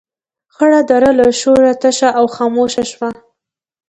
[0.55, 3.09] خړه دره له شوره تشه او خاموشه شوه.